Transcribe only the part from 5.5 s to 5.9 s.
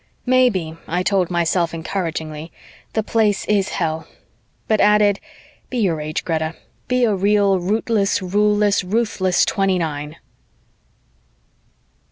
"Be